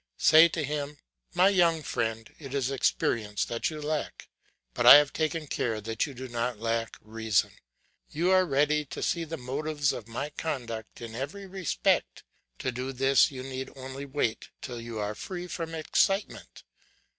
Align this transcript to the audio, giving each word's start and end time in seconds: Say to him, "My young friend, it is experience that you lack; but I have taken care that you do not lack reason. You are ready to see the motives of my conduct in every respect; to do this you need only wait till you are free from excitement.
Say 0.17 0.47
to 0.47 0.63
him, 0.63 0.97
"My 1.35 1.49
young 1.49 1.83
friend, 1.83 2.33
it 2.39 2.55
is 2.55 2.71
experience 2.71 3.45
that 3.45 3.69
you 3.69 3.79
lack; 3.79 4.29
but 4.73 4.83
I 4.87 4.95
have 4.95 5.13
taken 5.13 5.45
care 5.45 5.79
that 5.79 6.07
you 6.07 6.15
do 6.15 6.27
not 6.27 6.57
lack 6.57 6.97
reason. 7.01 7.51
You 8.09 8.31
are 8.31 8.43
ready 8.43 8.83
to 8.85 9.03
see 9.03 9.25
the 9.25 9.37
motives 9.37 9.93
of 9.93 10.07
my 10.07 10.31
conduct 10.31 11.01
in 11.01 11.13
every 11.13 11.45
respect; 11.45 12.23
to 12.57 12.71
do 12.71 12.91
this 12.93 13.29
you 13.29 13.43
need 13.43 13.69
only 13.75 14.05
wait 14.05 14.49
till 14.63 14.81
you 14.81 14.97
are 14.97 15.13
free 15.13 15.45
from 15.45 15.75
excitement. 15.75 16.63